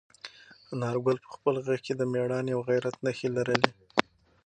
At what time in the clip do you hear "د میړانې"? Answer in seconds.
1.95-2.51